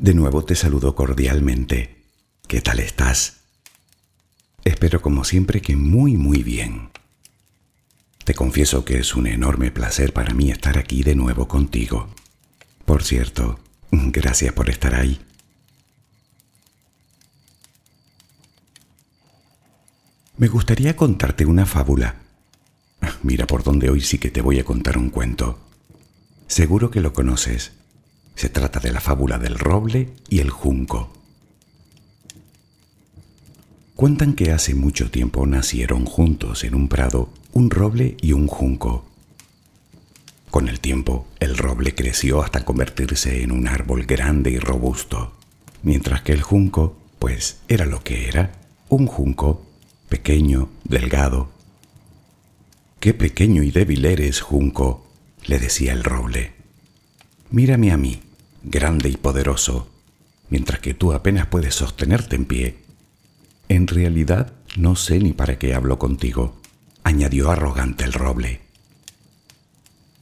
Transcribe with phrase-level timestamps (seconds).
[0.00, 2.06] De nuevo te saludo cordialmente.
[2.48, 3.40] ¿Qué tal estás?
[4.64, 6.88] Espero como siempre que muy muy bien.
[8.24, 12.08] Te confieso que es un enorme placer para mí estar aquí de nuevo contigo.
[12.86, 15.20] Por cierto, gracias por estar ahí.
[20.38, 22.22] Me gustaría contarte una fábula.
[23.22, 25.58] Mira por donde hoy sí que te voy a contar un cuento.
[26.46, 27.79] Seguro que lo conoces.
[28.34, 31.12] Se trata de la fábula del roble y el junco.
[33.94, 39.04] Cuentan que hace mucho tiempo nacieron juntos en un prado un roble y un junco.
[40.50, 45.32] Con el tiempo, el roble creció hasta convertirse en un árbol grande y robusto,
[45.82, 48.52] mientras que el junco, pues, era lo que era,
[48.88, 49.66] un junco,
[50.08, 51.50] pequeño, delgado.
[52.98, 55.06] Qué pequeño y débil eres, junco,
[55.44, 56.59] le decía el roble.
[57.50, 58.22] Mírame a mí,
[58.62, 59.88] grande y poderoso,
[60.50, 62.78] mientras que tú apenas puedes sostenerte en pie.
[63.68, 66.60] En realidad, no sé ni para qué hablo contigo,
[67.02, 68.60] añadió arrogante el roble.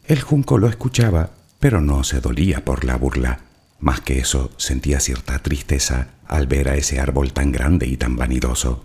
[0.06, 3.41] El junco lo escuchaba, pero no se dolía por la burla.
[3.79, 8.17] Más que eso, sentía cierta tristeza al ver a ese árbol tan grande y tan
[8.17, 8.83] vanidoso.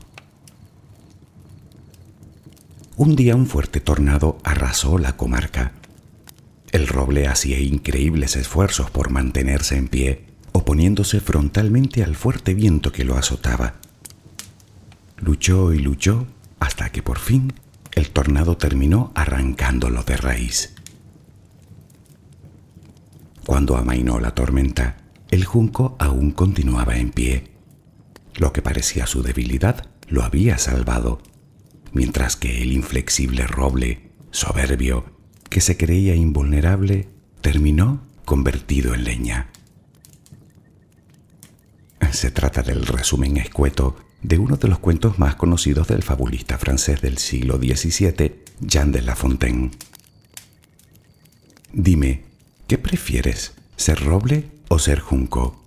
[2.97, 5.71] Un día un fuerte tornado arrasó la comarca.
[6.73, 13.03] El roble hacía increíbles esfuerzos por mantenerse en pie, oponiéndose frontalmente al fuerte viento que
[13.03, 13.75] lo azotaba.
[15.17, 16.25] Luchó y luchó
[16.59, 17.53] hasta que por fin
[17.91, 20.73] el tornado terminó arrancándolo de raíz.
[23.45, 24.97] Cuando amainó la tormenta,
[25.29, 27.51] el junco aún continuaba en pie.
[28.33, 31.21] Lo que parecía su debilidad lo había salvado,
[31.91, 35.12] mientras que el inflexible roble, soberbio,
[35.53, 37.07] que se creía invulnerable,
[37.41, 39.51] terminó convertido en leña.
[42.11, 47.01] Se trata del resumen escueto de uno de los cuentos más conocidos del fabulista francés
[47.01, 49.69] del siglo XVII, Jean de La Fontaine.
[51.71, 52.23] Dime,
[52.65, 55.63] ¿qué prefieres, ser roble o ser junco?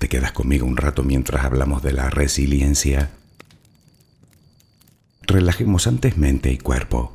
[0.00, 3.12] ¿Te quedas conmigo un rato mientras hablamos de la resiliencia?
[5.22, 7.14] Relajemos antes mente y cuerpo.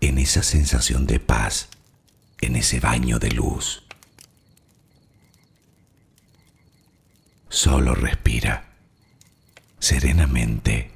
[0.00, 1.68] en esa sensación de paz,
[2.40, 3.84] en ese baño de luz.
[7.48, 8.64] Solo respira
[9.78, 10.90] serenamente.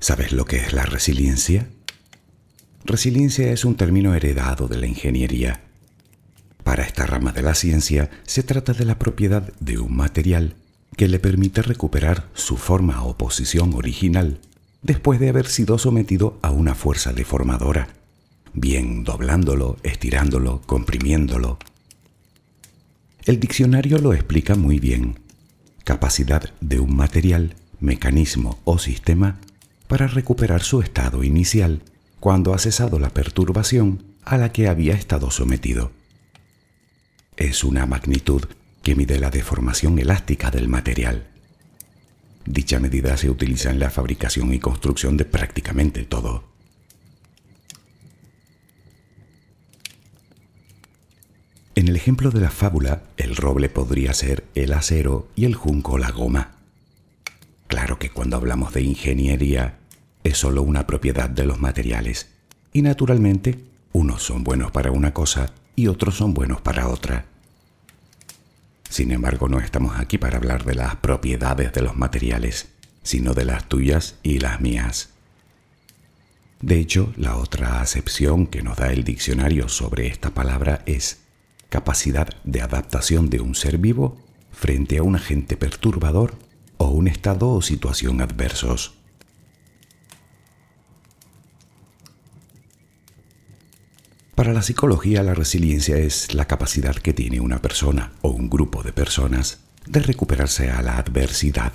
[0.00, 1.68] ¿Sabes lo que es la resiliencia?
[2.84, 5.60] Resiliencia es un término heredado de la ingeniería.
[6.64, 10.56] Para esta rama de la ciencia se trata de la propiedad de un material
[10.96, 14.40] que le permite recuperar su forma o posición original
[14.82, 17.88] después de haber sido sometido a una fuerza deformadora
[18.54, 21.58] bien doblándolo, estirándolo, comprimiéndolo.
[23.24, 25.18] El diccionario lo explica muy bien.
[25.82, 29.38] Capacidad de un material, mecanismo o sistema
[29.88, 31.82] para recuperar su estado inicial
[32.20, 35.90] cuando ha cesado la perturbación a la que había estado sometido.
[37.36, 38.44] Es una magnitud
[38.84, 41.26] que mide la deformación elástica del material.
[42.44, 46.44] Dicha medida se utiliza en la fabricación y construcción de prácticamente todo.
[51.74, 55.98] En el ejemplo de la fábula, el roble podría ser el acero y el junco
[55.98, 56.56] la goma.
[57.66, 59.78] Claro que cuando hablamos de ingeniería
[60.22, 62.28] es solo una propiedad de los materiales
[62.72, 67.33] y naturalmente unos son buenos para una cosa y otros son buenos para otra.
[68.88, 72.68] Sin embargo, no estamos aquí para hablar de las propiedades de los materiales,
[73.02, 75.10] sino de las tuyas y las mías.
[76.60, 81.18] De hecho, la otra acepción que nos da el diccionario sobre esta palabra es
[81.68, 84.16] capacidad de adaptación de un ser vivo
[84.50, 86.34] frente a un agente perturbador
[86.78, 88.94] o un estado o situación adversos.
[94.34, 98.82] Para la psicología, la resiliencia es la capacidad que tiene una persona o un grupo
[98.82, 101.72] de personas de recuperarse a la adversidad.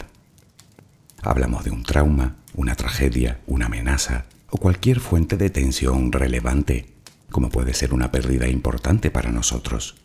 [1.21, 6.99] Hablamos de un trauma, una tragedia, una amenaza o cualquier fuente de tensión relevante
[7.29, 9.95] como puede ser una pérdida importante para nosotros.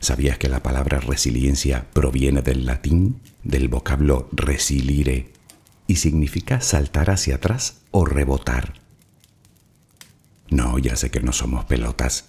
[0.00, 5.32] ¿Sabías que la palabra resiliencia proviene del latín, del vocablo resilire,
[5.86, 8.79] y significa saltar hacia atrás o rebotar?
[10.50, 12.26] No, ya sé que no somos pelotas,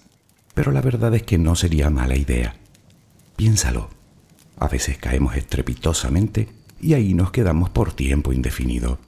[0.54, 2.54] pero la verdad es que no sería mala idea.
[3.36, 3.90] Piénsalo.
[4.58, 6.48] A veces caemos estrepitosamente
[6.80, 8.98] y ahí nos quedamos por tiempo indefinido,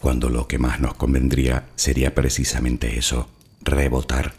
[0.00, 3.28] cuando lo que más nos convendría sería precisamente eso,
[3.60, 4.34] rebotar,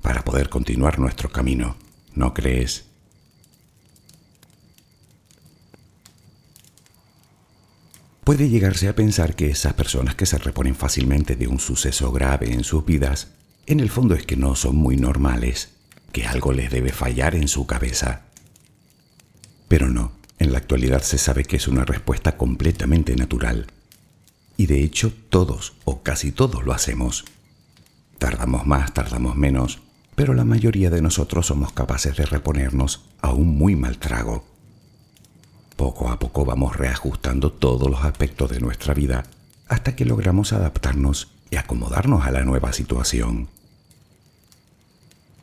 [0.00, 1.76] para poder continuar nuestro camino.
[2.14, 2.86] ¿No crees?
[8.24, 12.54] Puede llegarse a pensar que esas personas que se reponen fácilmente de un suceso grave
[12.54, 13.28] en sus vidas,
[13.66, 15.74] en el fondo es que no son muy normales,
[16.10, 18.22] que algo les debe fallar en su cabeza.
[19.68, 23.66] Pero no, en la actualidad se sabe que es una respuesta completamente natural.
[24.56, 27.26] Y de hecho todos o casi todos lo hacemos.
[28.18, 29.80] Tardamos más, tardamos menos,
[30.14, 34.53] pero la mayoría de nosotros somos capaces de reponernos a un muy mal trago.
[35.76, 39.24] Poco a poco vamos reajustando todos los aspectos de nuestra vida
[39.68, 43.48] hasta que logramos adaptarnos y acomodarnos a la nueva situación.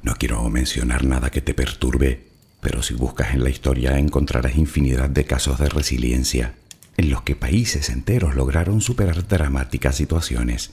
[0.03, 2.27] No quiero mencionar nada que te perturbe,
[2.59, 6.55] pero si buscas en la historia encontrarás infinidad de casos de resiliencia
[6.97, 10.71] en los que países enteros lograron superar dramáticas situaciones.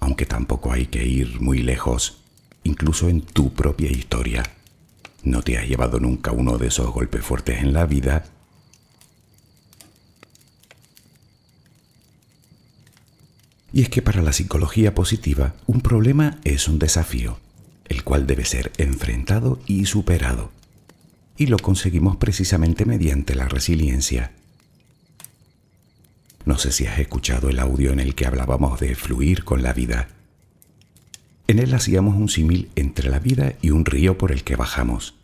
[0.00, 2.18] Aunque tampoco hay que ir muy lejos
[2.64, 4.42] incluso en tu propia historia.
[5.22, 8.24] ¿No te has llevado nunca uno de esos golpes fuertes en la vida?
[13.72, 17.38] Y es que para la psicología positiva, un problema es un desafío,
[17.84, 20.50] el cual debe ser enfrentado y superado.
[21.36, 24.32] Y lo conseguimos precisamente mediante la resiliencia.
[26.44, 29.72] No sé si has escuchado el audio en el que hablábamos de fluir con la
[29.72, 30.08] vida
[31.48, 35.14] en él hacíamos un símil entre la vida y un río por el que bajamos.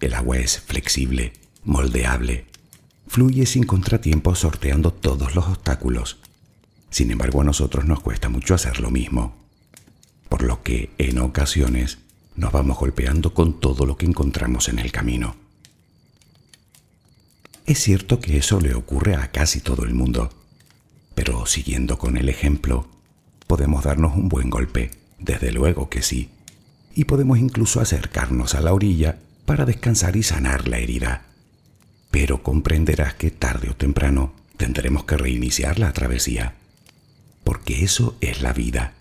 [0.00, 2.46] El agua es flexible, moldeable,
[3.06, 6.18] fluye sin contratiempos sorteando todos los obstáculos.
[6.90, 9.36] Sin embargo, a nosotros nos cuesta mucho hacer lo mismo,
[10.28, 11.98] por lo que en ocasiones
[12.36, 15.36] nos vamos golpeando con todo lo que encontramos en el camino.
[17.66, 20.30] Es cierto que eso le ocurre a casi todo el mundo,
[21.14, 22.88] pero siguiendo con el ejemplo,
[23.46, 26.30] podemos darnos un buen golpe, desde luego que sí,
[26.94, 31.26] y podemos incluso acercarnos a la orilla para descansar y sanar la herida.
[32.10, 36.54] Pero comprenderás que tarde o temprano tendremos que reiniciar la travesía,
[37.50, 38.94] porque eso es la vida.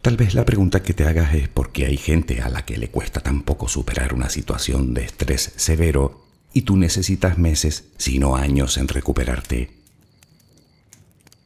[0.00, 2.78] Tal vez la pregunta que te hagas es por qué hay gente a la que
[2.78, 8.18] le cuesta tan poco superar una situación de estrés severo y tú necesitas meses, si
[8.18, 9.72] no años, en recuperarte.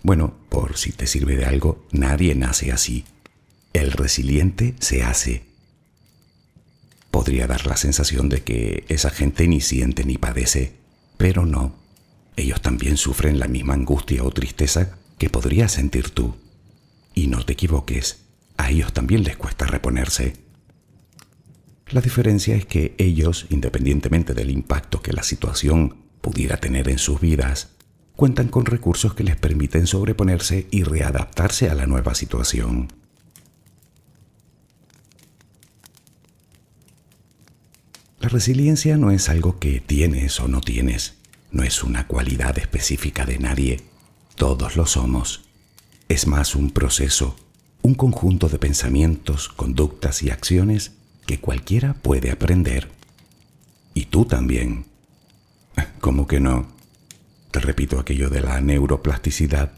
[0.05, 3.05] Bueno, por si te sirve de algo, nadie nace así.
[3.73, 5.50] El resiliente se hace.
[7.11, 10.75] Podría dar la sensación de que esa gente ni siente ni padece,
[11.17, 11.75] pero no.
[12.37, 16.37] Ellos también sufren la misma angustia o tristeza que podrías sentir tú.
[17.15, 18.25] Y no te equivoques,
[18.57, 20.35] a ellos también les cuesta reponerse.
[21.89, 27.21] La diferencia es que ellos, independientemente del impacto que la situación pudiera tener en sus
[27.21, 27.71] vidas,
[28.15, 33.00] cuentan con recursos que les permiten sobreponerse y readaptarse a la nueva situación.
[38.31, 41.15] Resiliencia no es algo que tienes o no tienes,
[41.51, 43.83] no es una cualidad específica de nadie,
[44.37, 45.43] todos lo somos.
[46.09, 47.37] Es más un proceso,
[47.83, 50.93] un conjunto de pensamientos, conductas y acciones
[51.27, 52.89] que cualquiera puede aprender.
[53.95, 54.87] Y tú también.
[56.01, 56.67] ¿Cómo que no?
[57.51, 59.73] Te repito aquello de la neuroplasticidad.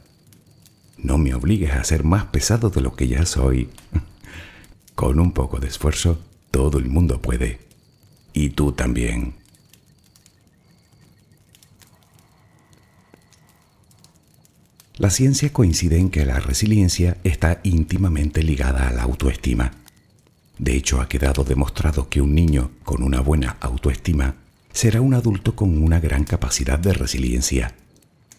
[0.99, 3.71] No me obligues a ser más pesado de lo que ya soy.
[4.95, 7.72] Con un poco de esfuerzo, todo el mundo puede.
[8.33, 9.35] Y tú también.
[14.99, 19.73] La ciencia coincide en que la resiliencia está íntimamente ligada a la autoestima.
[20.59, 24.37] De hecho, ha quedado demostrado que un niño con una buena autoestima
[24.73, 27.75] será un adulto con una gran capacidad de resiliencia,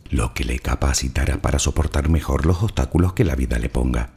[0.09, 4.11] lo que le capacitará para soportar mejor los obstáculos que la vida le ponga.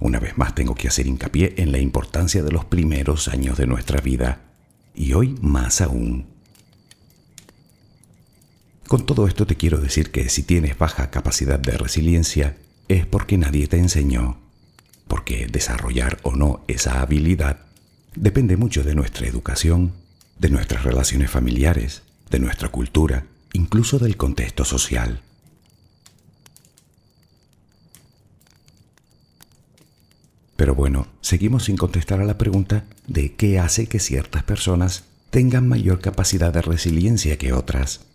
[0.00, 3.66] Una vez más tengo que hacer hincapié en la importancia de los primeros años de
[3.66, 4.40] nuestra vida,
[4.94, 6.26] y hoy más aún.
[8.86, 12.56] Con todo esto te quiero decir que si tienes baja capacidad de resiliencia
[12.88, 14.38] es porque nadie te enseñó
[15.08, 17.60] porque desarrollar o no esa habilidad
[18.14, 19.92] depende mucho de nuestra educación,
[20.38, 25.20] de nuestras relaciones familiares, de nuestra cultura, incluso del contexto social.
[30.56, 35.68] Pero bueno, seguimos sin contestar a la pregunta de qué hace que ciertas personas tengan
[35.68, 38.06] mayor capacidad de resiliencia que otras.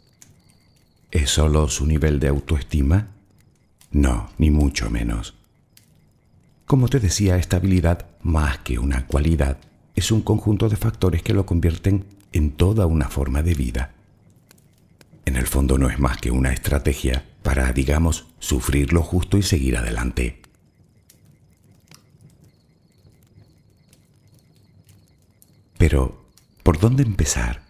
[1.12, 3.10] ¿Es solo su nivel de autoestima?
[3.91, 5.36] No, ni mucho menos.
[6.65, 9.58] Como te decía, esta habilidad, más que una cualidad,
[9.95, 13.93] es un conjunto de factores que lo convierten en toda una forma de vida.
[15.25, 19.43] En el fondo no es más que una estrategia para, digamos, sufrir lo justo y
[19.43, 20.40] seguir adelante.
[25.82, 26.24] Pero,
[26.62, 27.63] ¿por dónde empezar?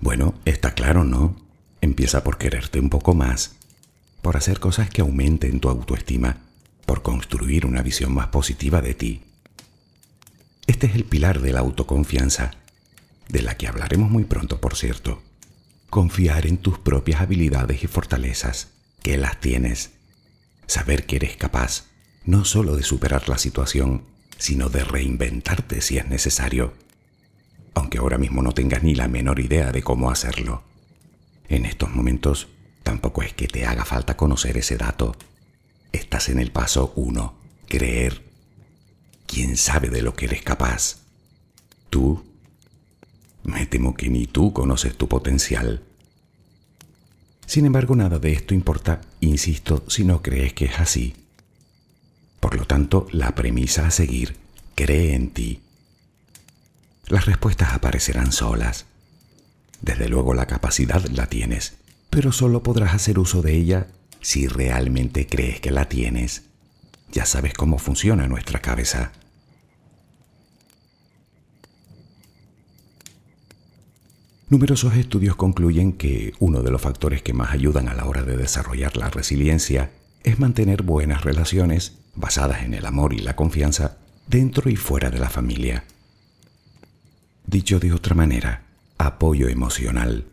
[0.00, 1.34] Bueno, está claro, ¿no?
[1.80, 3.56] Empieza por quererte un poco más,
[4.22, 6.36] por hacer cosas que aumenten tu autoestima
[6.86, 9.22] por construir una visión más positiva de ti.
[10.68, 12.52] Este es el pilar de la autoconfianza,
[13.28, 15.24] de la que hablaremos muy pronto, por cierto.
[15.88, 18.68] Confiar en tus propias habilidades y fortalezas,
[19.02, 19.90] que las tienes.
[20.68, 21.86] Saber que eres capaz
[22.24, 24.04] no solo de superar la situación,
[24.40, 26.74] sino de reinventarte si es necesario,
[27.74, 30.64] aunque ahora mismo no tengas ni la menor idea de cómo hacerlo.
[31.48, 32.48] En estos momentos
[32.82, 35.14] tampoco es que te haga falta conocer ese dato
[35.92, 37.34] Estás en el paso uno,
[37.68, 38.22] creer.
[39.26, 40.98] ¿Quién sabe de lo que eres capaz?
[41.88, 42.24] ¿Tú?
[43.42, 45.82] Me temo que ni tú conoces tu potencial.
[47.46, 51.14] Sin embargo, nada de esto importa, insisto, si no crees que es así.
[52.40, 54.36] Por lo tanto, la premisa a seguir,
[54.74, 55.60] cree en ti.
[57.06, 58.86] Las respuestas aparecerán solas.
[59.82, 61.74] Desde luego la capacidad la tienes,
[62.08, 63.86] pero solo podrás hacer uso de ella
[64.20, 66.42] si realmente crees que la tienes,
[67.10, 69.12] ya sabes cómo funciona nuestra cabeza.
[74.48, 78.36] Numerosos estudios concluyen que uno de los factores que más ayudan a la hora de
[78.36, 79.92] desarrollar la resiliencia
[80.24, 85.18] es mantener buenas relaciones basadas en el amor y la confianza dentro y fuera de
[85.18, 85.84] la familia.
[87.46, 88.62] Dicho de otra manera,
[88.98, 90.26] apoyo emocional.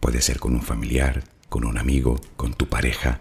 [0.00, 3.20] Puede ser con un familiar, con un amigo, con tu pareja,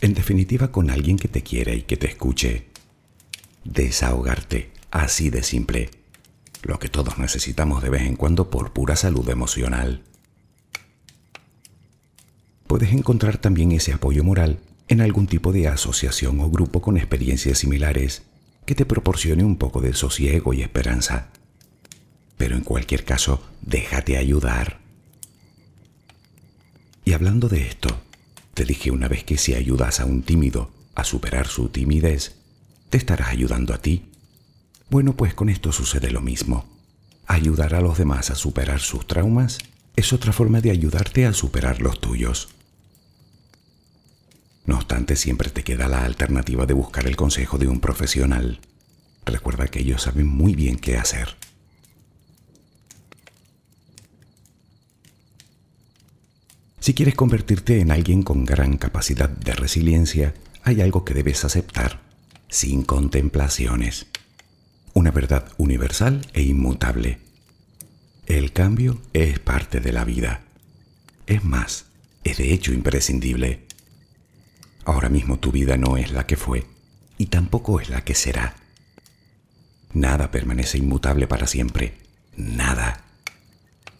[0.00, 2.68] en definitiva con alguien que te quiere y que te escuche.
[3.64, 5.90] Desahogarte, así de simple,
[6.62, 10.02] lo que todos necesitamos de vez en cuando por pura salud emocional.
[12.66, 17.58] Puedes encontrar también ese apoyo moral en algún tipo de asociación o grupo con experiencias
[17.58, 18.22] similares
[18.66, 21.28] que te proporcione un poco de sosiego y esperanza.
[22.36, 24.80] Pero en cualquier caso, déjate ayudar.
[27.04, 28.00] Y hablando de esto,
[28.54, 32.36] te dije una vez que si ayudas a un tímido a superar su timidez,
[32.88, 34.10] te estarás ayudando a ti.
[34.90, 36.64] Bueno, pues con esto sucede lo mismo.
[37.26, 39.58] Ayudar a los demás a superar sus traumas
[39.96, 42.48] es otra forma de ayudarte a superar los tuyos.
[44.66, 48.60] No obstante, siempre te queda la alternativa de buscar el consejo de un profesional.
[49.26, 51.36] Recuerda que ellos saben muy bien qué hacer.
[56.80, 62.00] Si quieres convertirte en alguien con gran capacidad de resiliencia, hay algo que debes aceptar,
[62.48, 64.06] sin contemplaciones.
[64.92, 67.20] Una verdad universal e inmutable.
[68.26, 70.42] El cambio es parte de la vida.
[71.26, 71.86] Es más,
[72.22, 73.66] es de hecho imprescindible.
[74.84, 76.66] Ahora mismo tu vida no es la que fue
[77.16, 78.54] y tampoco es la que será.
[79.92, 81.94] Nada permanece inmutable para siempre.
[82.36, 83.04] Nada.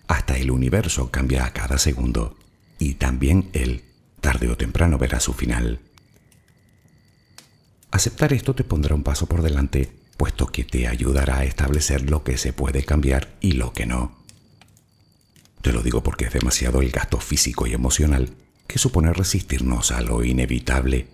[0.08, 2.36] Hasta el universo cambia a cada segundo
[2.78, 3.84] y también él,
[4.20, 5.80] tarde o temprano, verá su final.
[7.90, 12.24] Aceptar esto te pondrá un paso por delante, puesto que te ayudará a establecer lo
[12.24, 14.18] que se puede cambiar y lo que no.
[15.62, 18.34] Te lo digo porque es demasiado el gasto físico y emocional
[18.66, 21.09] que supone resistirnos a lo inevitable,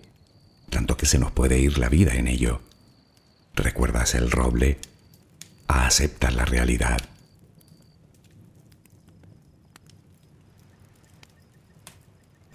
[0.69, 2.61] tanto que se nos puede ir la vida en ello.
[3.55, 4.79] ¿Recuerdas el roble?
[5.67, 6.99] Acepta la realidad.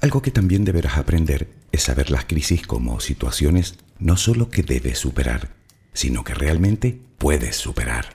[0.01, 4.99] Algo que también deberás aprender es saber las crisis como situaciones no solo que debes
[4.99, 5.51] superar,
[5.93, 8.15] sino que realmente puedes superar.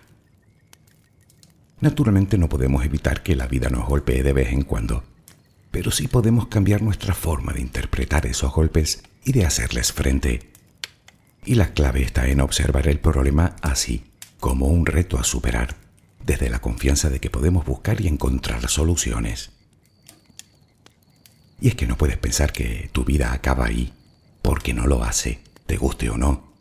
[1.80, 5.04] Naturalmente no podemos evitar que la vida nos golpee de vez en cuando,
[5.72, 10.52] pero sí podemos cambiar nuestra forma de interpretar esos golpes y de hacerles frente.
[11.46, 14.04] Y la clave está en observar el problema así,
[14.40, 15.76] como un reto a superar,
[16.26, 19.52] desde la confianza de que podemos buscar y encontrar soluciones.
[21.62, 23.94] Y es que no puedes pensar que tu vida acaba ahí,
[24.42, 26.52] porque no lo hace, te guste o no.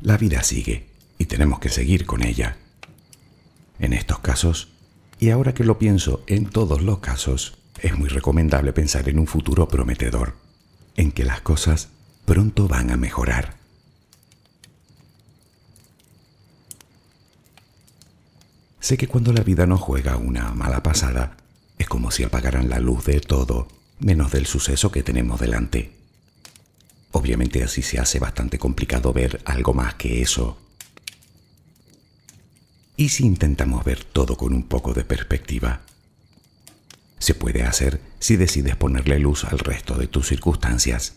[0.00, 0.86] La vida sigue
[1.18, 2.58] y tenemos que seguir con ella.
[3.80, 4.68] En estos casos,
[5.18, 9.26] y ahora que lo pienso en todos los casos, es muy recomendable pensar en un
[9.26, 10.34] futuro prometedor,
[10.96, 11.88] en que las cosas
[12.24, 13.56] pronto van a mejorar.
[18.80, 21.36] Sé que cuando la vida nos juega una mala pasada,
[21.78, 25.92] es como si apagaran la luz de todo, menos del suceso que tenemos delante.
[27.12, 30.58] Obviamente así se hace bastante complicado ver algo más que eso.
[32.96, 35.82] ¿Y si intentamos ver todo con un poco de perspectiva?
[37.28, 41.12] Se puede hacer si decides ponerle luz al resto de tus circunstancias.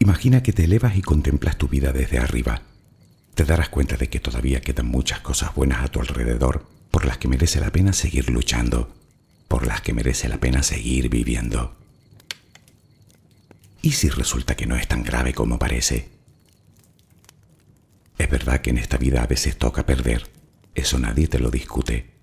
[0.00, 2.60] Imagina que te elevas y contemplas tu vida desde arriba.
[3.34, 7.16] Te darás cuenta de que todavía quedan muchas cosas buenas a tu alrededor por las
[7.16, 8.94] que merece la pena seguir luchando,
[9.48, 11.74] por las que merece la pena seguir viviendo.
[13.80, 16.10] ¿Y si resulta que no es tan grave como parece?
[18.18, 20.28] Es verdad que en esta vida a veces toca perder,
[20.74, 22.15] eso nadie te lo discute,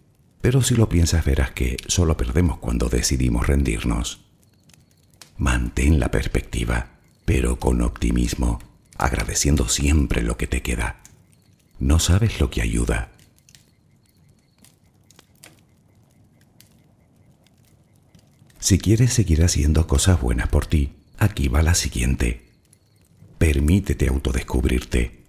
[0.43, 4.19] pero si lo piensas verás que solo perdemos cuando decidimos rendirnos.
[5.37, 8.59] Mantén la perspectiva, pero con optimismo,
[8.97, 11.01] agradeciendo siempre lo que te queda.
[11.79, 13.13] No sabes lo que ayuda.
[18.59, 22.41] Si quieres seguir haciendo cosas buenas por ti, Aquí va la siguiente.
[23.37, 25.23] Permítete autodescubrirte.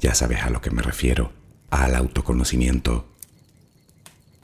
[0.00, 1.32] Ya sabes a lo que me refiero,
[1.68, 3.15] al autoconocimiento.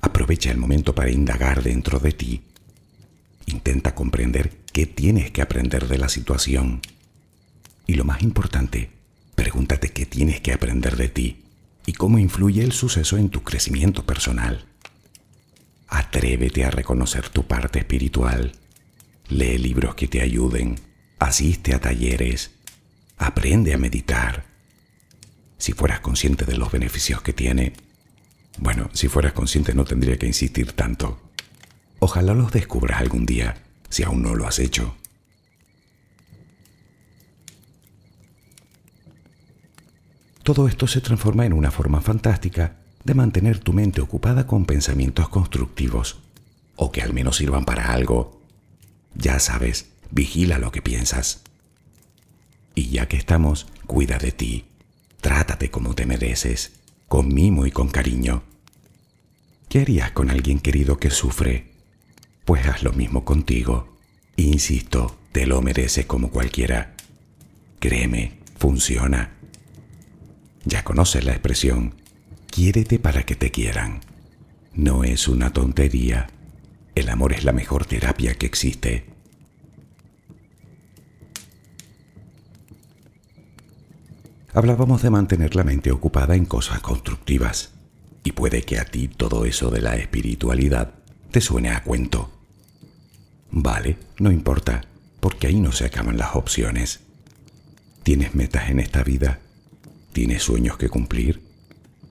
[0.02, 2.42] Aprovecha el momento para indagar dentro de ti.
[3.46, 6.82] Intenta comprender qué tienes que aprender de la situación.
[7.86, 8.90] Y lo más importante,
[9.34, 11.44] pregúntate qué tienes que aprender de ti
[11.86, 14.66] y cómo influye el suceso en tu crecimiento personal.
[15.88, 18.52] Atrévete a reconocer tu parte espiritual
[19.32, 20.78] Lee libros que te ayuden,
[21.18, 22.50] asiste a talleres,
[23.16, 24.44] aprende a meditar.
[25.56, 27.72] Si fueras consciente de los beneficios que tiene,
[28.58, 31.20] bueno, si fueras consciente no tendría que insistir tanto.
[31.98, 34.96] Ojalá los descubras algún día, si aún no lo has hecho.
[40.42, 45.28] Todo esto se transforma en una forma fantástica de mantener tu mente ocupada con pensamientos
[45.28, 46.18] constructivos,
[46.76, 48.42] o que al menos sirvan para algo
[49.14, 51.42] ya sabes, vigila lo que piensas.
[52.74, 54.64] Y ya que estamos, cuida de ti.
[55.20, 56.72] Trátate como te mereces,
[57.12, 58.42] con mimo y con cariño.
[59.68, 61.66] ¿Qué harías con alguien querido que sufre?
[62.46, 63.98] Pues haz lo mismo contigo.
[64.37, 66.96] Insisto, te lo mereces como cualquiera.
[67.81, 69.35] Créeme, funciona.
[70.64, 71.96] Ya conoces la expresión,
[72.51, 74.01] quiérete para que te quieran.
[74.72, 76.29] No es una tontería.
[76.94, 79.05] El amor es la mejor terapia que existe.
[84.54, 87.72] Hablábamos de mantener la mente ocupada en cosas constructivas,
[88.24, 90.94] y puede que a ti todo eso de la espiritualidad
[91.30, 92.30] te suene a cuento.
[93.50, 94.82] Vale, no importa,
[95.20, 97.00] porque ahí no se acaban las opciones.
[98.02, 99.40] Tienes metas en esta vida,
[100.12, 101.42] tienes sueños que cumplir,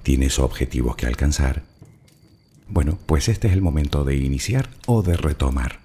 [0.04, 1.64] tienes objetivos que alcanzar
[2.72, 5.82] bueno, pues este es el momento de iniciar o de retomar.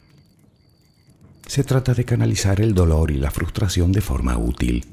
[1.49, 4.87] Se trata de canalizar el dolor y la frustración de forma útil.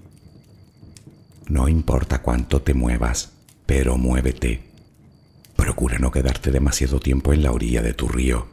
[1.48, 3.34] No importa cuánto te muevas,
[3.66, 4.62] pero muévete.
[5.56, 8.48] Procura no quedarte demasiado tiempo en la orilla de tu río.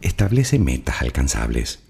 [0.00, 1.80] Establece metas alcanzables.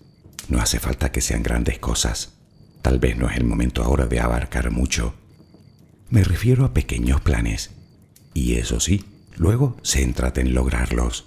[0.49, 2.35] No hace falta que sean grandes cosas.
[2.83, 5.15] Tal vez no es el momento ahora de abarcar mucho.
[6.11, 7.71] Me refiero a pequeños planes.
[8.35, 9.05] Y eso sí,
[9.37, 11.27] Luego, céntrate en lograrlos.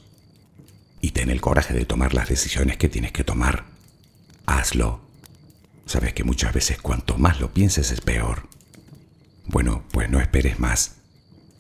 [1.02, 3.65] Y ten el coraje de tomar las decisiones que tienes que tomar.
[4.46, 5.05] Hazlo.
[5.86, 8.48] Sabes que muchas veces cuanto más lo pienses es peor.
[9.45, 10.95] Bueno, pues no esperes más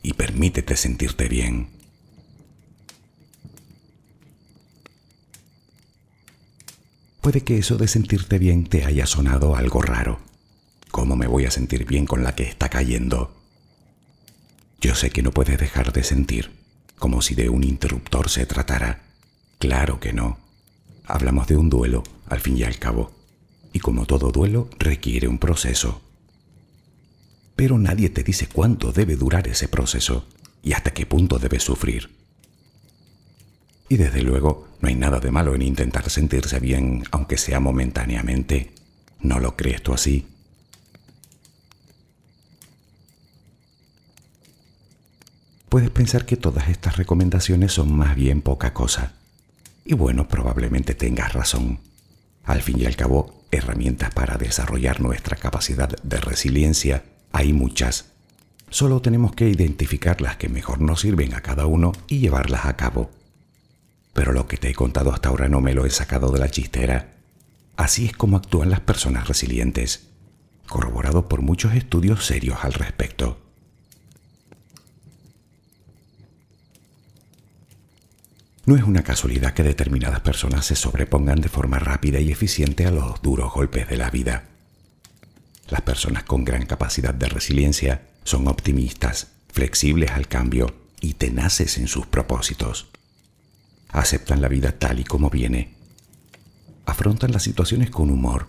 [0.01, 1.69] y permítete sentirte bien.
[7.21, 10.19] Puede que eso de sentirte bien te haya sonado algo raro.
[10.91, 13.35] ¿Cómo me voy a sentir bien con la que está cayendo?
[14.79, 16.51] Yo sé que no puedes dejar de sentir,
[16.99, 19.01] como si de un interruptor se tratara.
[19.57, 20.37] Claro que no.
[21.03, 23.11] Hablamos de un duelo, al fin y al cabo,
[23.75, 26.01] y como todo duelo requiere un proceso.
[27.57, 30.25] Pero nadie te dice cuánto debe durar ese proceso
[30.63, 32.09] y hasta qué punto debes sufrir.
[33.89, 38.71] Y desde luego, no hay nada de malo en intentar sentirse bien, aunque sea momentáneamente.
[39.19, 40.25] ¿No lo crees tú así?
[45.67, 49.11] puedes pensar que todas estas recomendaciones son más bien poca cosa.
[49.83, 51.79] Y bueno, probablemente tengas razón.
[52.45, 58.11] Al fin y al cabo, herramientas para desarrollar nuestra capacidad de resiliencia hay muchas.
[58.69, 62.75] Solo tenemos que identificar las que mejor nos sirven a cada uno y llevarlas a
[62.75, 63.11] cabo.
[64.13, 66.49] Pero lo que te he contado hasta ahora no me lo he sacado de la
[66.49, 67.13] chistera.
[67.75, 70.07] Así es como actúan las personas resilientes,
[70.67, 73.44] corroborado por muchos estudios serios al respecto.
[78.65, 82.91] No es una casualidad que determinadas personas se sobrepongan de forma rápida y eficiente a
[82.91, 84.45] los duros golpes de la vida.
[85.69, 91.87] Las personas con gran capacidad de resiliencia son optimistas, flexibles al cambio y tenaces en
[91.87, 92.87] sus propósitos.
[93.89, 95.75] Aceptan la vida tal y como viene.
[96.87, 98.47] Afrontan las situaciones con humor.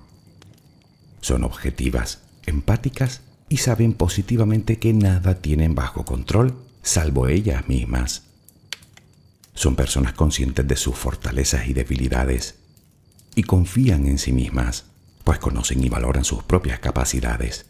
[1.20, 8.25] Son objetivas, empáticas y saben positivamente que nada tienen bajo control salvo ellas mismas.
[9.56, 12.56] Son personas conscientes de sus fortalezas y debilidades
[13.34, 14.84] y confían en sí mismas,
[15.24, 17.64] pues conocen y valoran sus propias capacidades.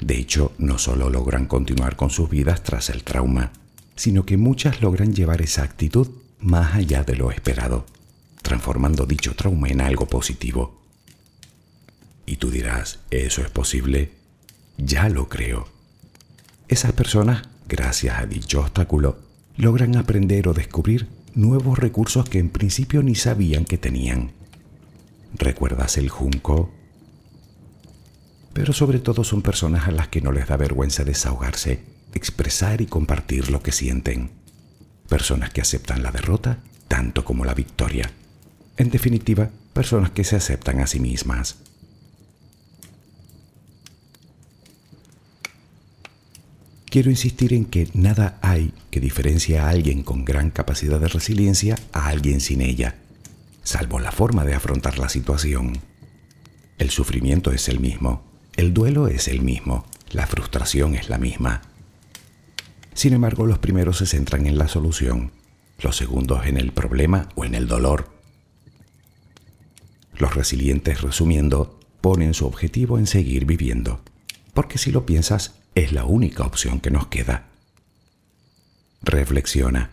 [0.00, 3.52] De hecho, no solo logran continuar con sus vidas tras el trauma,
[3.94, 6.08] sino que muchas logran llevar esa actitud
[6.40, 7.86] más allá de lo esperado,
[8.42, 10.82] transformando dicho trauma en algo positivo.
[12.26, 14.10] Y tú dirás, ¿eso es posible?
[14.76, 15.68] Ya lo creo.
[16.66, 19.29] Esas personas, gracias a dicho obstáculo,
[19.60, 24.32] logran aprender o descubrir nuevos recursos que en principio ni sabían que tenían.
[25.34, 26.72] ¿Recuerdas el junco?
[28.54, 32.86] Pero sobre todo son personas a las que no les da vergüenza desahogarse, expresar y
[32.86, 34.30] compartir lo que sienten.
[35.08, 38.10] Personas que aceptan la derrota tanto como la victoria.
[38.78, 41.58] En definitiva, personas que se aceptan a sí mismas.
[46.90, 51.76] Quiero insistir en que nada hay que diferencie a alguien con gran capacidad de resiliencia
[51.92, 52.96] a alguien sin ella,
[53.62, 55.78] salvo la forma de afrontar la situación.
[56.78, 58.24] El sufrimiento es el mismo,
[58.56, 61.62] el duelo es el mismo, la frustración es la misma.
[62.92, 65.30] Sin embargo, los primeros se centran en la solución,
[65.78, 68.10] los segundos en el problema o en el dolor.
[70.18, 74.00] Los resilientes, resumiendo, ponen su objetivo en seguir viviendo,
[74.52, 77.46] porque si lo piensas, es la única opción que nos queda.
[79.02, 79.90] Reflexiona.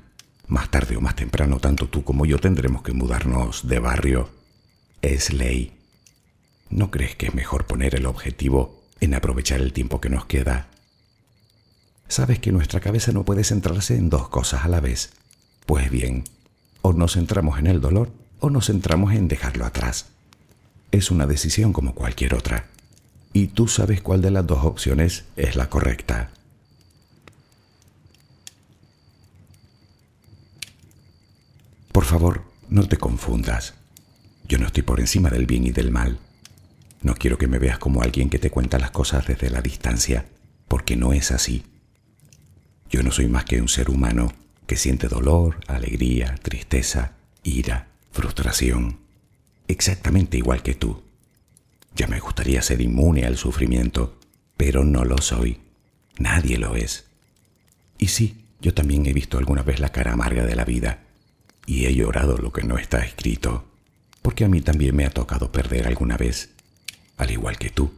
[0.47, 4.29] Más tarde o más temprano, tanto tú como yo tendremos que mudarnos de barrio.
[5.01, 5.77] Es ley.
[6.69, 10.69] ¿No crees que es mejor poner el objetivo en aprovechar el tiempo que nos queda?
[12.07, 15.11] Sabes que nuestra cabeza no puede centrarse en dos cosas a la vez.
[15.65, 16.23] Pues bien,
[16.81, 20.07] o nos centramos en el dolor o nos centramos en dejarlo atrás.
[20.91, 22.67] Es una decisión como cualquier otra
[23.33, 26.31] y tú sabes cuál de las dos opciones es la correcta.
[31.91, 33.73] Por favor, no te confundas.
[34.47, 36.19] Yo no estoy por encima del bien y del mal.
[37.01, 40.25] No quiero que me veas como alguien que te cuenta las cosas desde la distancia,
[40.67, 41.63] porque no es así.
[42.89, 44.31] Yo no soy más que un ser humano
[44.65, 47.13] que siente dolor, alegría, tristeza,
[47.43, 48.99] ira, frustración,
[49.67, 51.06] exactamente igual que tú.
[51.97, 54.19] Ya me gustaría ser inmune al sufrimiento,
[54.55, 55.57] pero no lo soy.
[56.19, 57.05] Nadie lo es.
[57.97, 60.99] Y sí, yo también he visto alguna vez la cara amarga de la vida,
[61.65, 63.65] y he llorado lo que no está escrito,
[64.21, 66.51] porque a mí también me ha tocado perder alguna vez,
[67.17, 67.91] al igual que tú.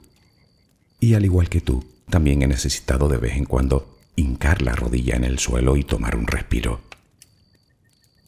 [1.02, 5.18] Y al igual que tú, también he necesitado de vez en cuando hincar la rodilla
[5.18, 6.80] en el suelo y tomar un respiro.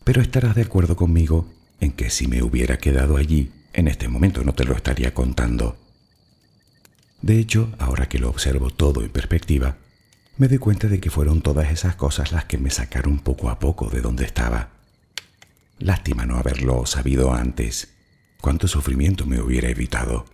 [0.04, 4.44] Pero estarás de acuerdo conmigo en que si me hubiera quedado allí, en este momento
[4.44, 5.78] no te lo estaría contando.
[7.22, 9.78] De hecho, ahora que lo observo todo en perspectiva,
[10.38, 13.60] me doy cuenta de que fueron todas esas cosas las que me sacaron poco a
[13.60, 14.70] poco de donde estaba.
[15.78, 17.94] Lástima no haberlo sabido antes.
[18.42, 20.26] Cuánto sufrimiento me hubiera evitado.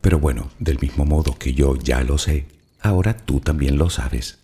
[0.00, 2.46] Pero bueno, del mismo modo que yo ya lo sé,
[2.80, 4.39] ahora tú también lo sabes.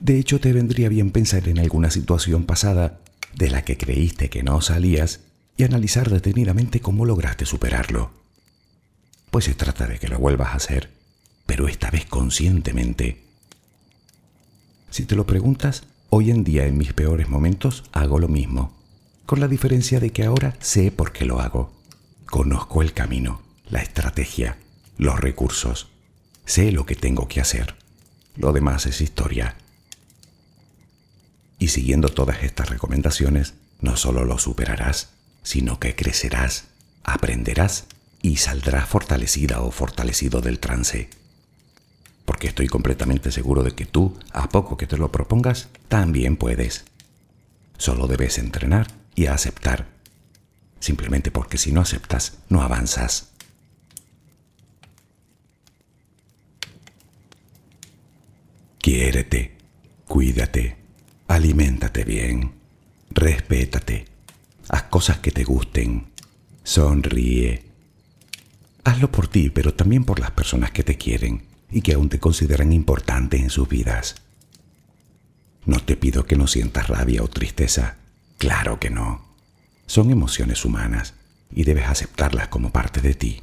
[0.00, 3.00] De hecho, te vendría bien pensar en alguna situación pasada
[3.34, 5.20] de la que creíste que no salías
[5.56, 8.10] y analizar detenidamente cómo lograste superarlo.
[9.30, 10.90] Pues se trata de que lo vuelvas a hacer,
[11.46, 13.22] pero esta vez conscientemente.
[14.90, 18.72] Si te lo preguntas, hoy en día en mis peores momentos hago lo mismo,
[19.26, 21.72] con la diferencia de que ahora sé por qué lo hago.
[22.26, 24.58] Conozco el camino, la estrategia,
[24.98, 25.88] los recursos.
[26.44, 27.74] Sé lo que tengo que hacer.
[28.36, 29.56] Lo demás es historia.
[31.64, 35.08] Y siguiendo todas estas recomendaciones, no solo lo superarás,
[35.42, 36.66] sino que crecerás,
[37.04, 37.86] aprenderás
[38.20, 41.08] y saldrás fortalecida o fortalecido del trance.
[42.26, 46.84] Porque estoy completamente seguro de que tú, a poco que te lo propongas, también puedes.
[47.78, 49.86] Solo debes entrenar y aceptar.
[50.80, 53.30] Simplemente porque si no aceptas, no avanzas.
[58.82, 59.56] Quiérete,
[60.06, 60.83] cuídate
[61.34, 62.52] Aliméntate bien,
[63.10, 64.04] respétate,
[64.68, 66.12] haz cosas que te gusten,
[66.62, 67.64] sonríe.
[68.84, 72.20] Hazlo por ti, pero también por las personas que te quieren y que aún te
[72.20, 74.14] consideran importante en sus vidas.
[75.66, 77.96] No te pido que no sientas rabia o tristeza,
[78.38, 79.26] claro que no.
[79.86, 81.14] Son emociones humanas
[81.50, 83.40] y debes aceptarlas como parte de ti.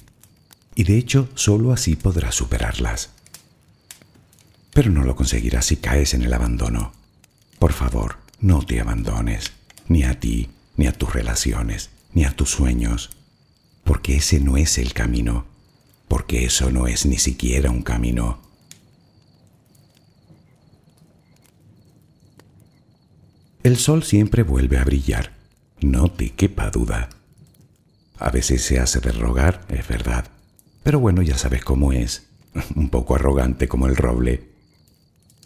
[0.76, 3.10] Y de hecho, solo así podrás superarlas.
[4.74, 7.01] Pero no lo conseguirás si caes en el abandono.
[7.62, 9.52] Por favor, no te abandones,
[9.88, 13.12] ni a ti, ni a tus relaciones, ni a tus sueños,
[13.84, 15.46] porque ese no es el camino,
[16.08, 18.40] porque eso no es ni siquiera un camino.
[23.62, 25.32] El sol siempre vuelve a brillar,
[25.82, 27.10] no te quepa duda.
[28.18, 30.32] A veces se hace de rogar, es verdad,
[30.82, 32.26] pero bueno, ya sabes cómo es,
[32.76, 34.51] un poco arrogante como el roble.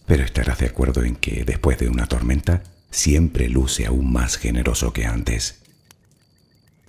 [0.06, 4.94] Pero estarás de acuerdo en que después de una tormenta siempre luce aún más generoso
[4.94, 5.62] que antes.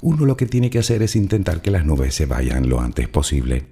[0.00, 3.08] Uno lo que tiene que hacer es intentar que las nubes se vayan lo antes
[3.08, 3.64] posible.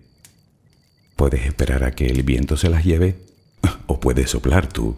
[1.16, 3.18] Puedes esperar a que el viento se las lleve
[3.86, 4.96] o puedes soplar tú.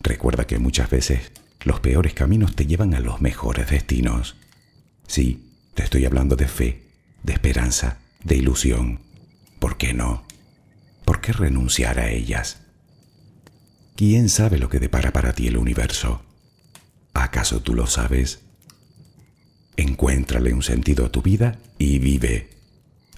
[0.00, 1.32] Recuerda que muchas veces
[1.64, 4.36] los peores caminos te llevan a los mejores destinos.
[5.06, 6.82] Sí, te estoy hablando de fe,
[7.24, 9.00] de esperanza, de ilusión.
[9.58, 10.24] ¿Por qué no?
[11.04, 12.60] ¿Por qué renunciar a ellas?
[13.98, 16.22] ¿Quién sabe lo que depara para ti el universo?
[17.14, 18.42] ¿Acaso tú lo sabes?
[19.76, 22.48] Encuéntrale un sentido a tu vida y vive.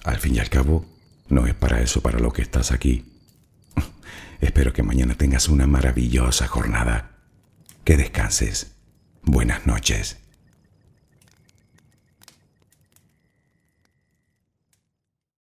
[0.03, 0.87] Al fin y al cabo,
[1.29, 3.05] no es para eso para lo que estás aquí.
[4.41, 7.11] Espero que mañana tengas una maravillosa jornada.
[7.83, 8.71] Que descanses.
[9.21, 10.20] Buenas noches.